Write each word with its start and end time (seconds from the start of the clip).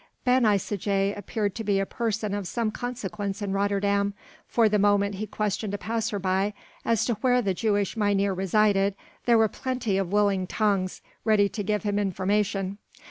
Ben 0.25 0.45
Isaje 0.45 1.15
appeared 1.15 1.53
to 1.53 1.63
be 1.63 1.79
a 1.79 1.85
person 1.85 2.33
of 2.33 2.47
some 2.47 2.71
consequence 2.71 3.39
in 3.39 3.53
Rotterdam, 3.53 4.15
for 4.47 4.67
the 4.67 4.79
moment 4.79 5.13
he 5.13 5.27
questioned 5.27 5.75
a 5.75 5.77
passer 5.77 6.17
by 6.17 6.55
as 6.83 7.05
to 7.05 7.13
where 7.21 7.39
the 7.39 7.53
Jewish 7.53 7.95
Mynheer 7.95 8.33
resided, 8.33 8.95
there 9.27 9.37
were 9.37 9.47
plenty 9.47 9.99
of 9.99 10.11
willing 10.11 10.47
tongues 10.47 11.03
ready 11.23 11.47
to 11.49 11.61
give 11.61 11.83
him 11.83 11.99
information. 11.99 12.79